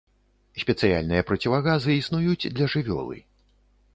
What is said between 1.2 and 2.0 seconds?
процівагазы